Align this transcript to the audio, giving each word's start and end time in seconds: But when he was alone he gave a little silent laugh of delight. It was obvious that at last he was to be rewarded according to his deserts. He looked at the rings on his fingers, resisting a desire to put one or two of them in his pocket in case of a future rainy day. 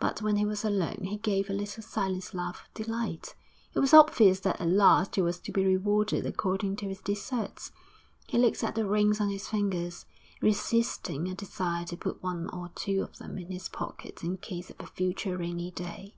But 0.00 0.20
when 0.20 0.34
he 0.34 0.44
was 0.44 0.64
alone 0.64 1.04
he 1.04 1.16
gave 1.16 1.48
a 1.48 1.52
little 1.52 1.80
silent 1.84 2.34
laugh 2.34 2.66
of 2.66 2.74
delight. 2.74 3.36
It 3.72 3.78
was 3.78 3.94
obvious 3.94 4.40
that 4.40 4.60
at 4.60 4.68
last 4.68 5.14
he 5.14 5.22
was 5.22 5.38
to 5.38 5.52
be 5.52 5.64
rewarded 5.64 6.26
according 6.26 6.74
to 6.78 6.88
his 6.88 7.00
deserts. 7.00 7.70
He 8.26 8.36
looked 8.36 8.64
at 8.64 8.74
the 8.74 8.84
rings 8.84 9.20
on 9.20 9.28
his 9.28 9.46
fingers, 9.46 10.06
resisting 10.42 11.28
a 11.28 11.36
desire 11.36 11.84
to 11.84 11.96
put 11.96 12.20
one 12.20 12.48
or 12.50 12.70
two 12.74 13.00
of 13.02 13.18
them 13.18 13.38
in 13.38 13.52
his 13.52 13.68
pocket 13.68 14.24
in 14.24 14.38
case 14.38 14.70
of 14.70 14.76
a 14.80 14.86
future 14.88 15.36
rainy 15.36 15.70
day. 15.70 16.16